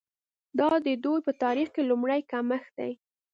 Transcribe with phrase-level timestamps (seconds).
[0.59, 2.91] دا د دوی په تاریخ کې لومړی کمښت دی.